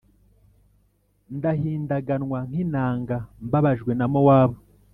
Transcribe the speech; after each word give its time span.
Ndahindaganwa 1.35 2.39
nk’inanga, 2.47 3.17
mbabajwe 3.45 3.91
na 3.95 4.05
Mowabu, 4.13 4.57